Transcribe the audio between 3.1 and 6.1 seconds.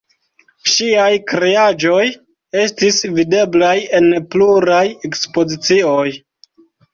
videblaj en pluraj ekspozicioj.